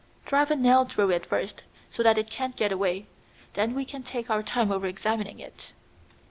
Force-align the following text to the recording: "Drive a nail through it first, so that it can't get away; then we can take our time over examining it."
"Drive 0.25 0.49
a 0.49 0.55
nail 0.55 0.83
through 0.85 1.11
it 1.11 1.27
first, 1.27 1.61
so 1.91 2.01
that 2.01 2.17
it 2.17 2.27
can't 2.27 2.55
get 2.55 2.71
away; 2.71 3.05
then 3.53 3.75
we 3.75 3.85
can 3.85 4.01
take 4.01 4.31
our 4.31 4.41
time 4.41 4.71
over 4.71 4.87
examining 4.87 5.37
it." 5.37 5.73